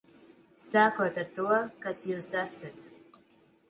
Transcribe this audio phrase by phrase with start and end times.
[0.61, 2.95] Sākot ar to, kas jūs esat.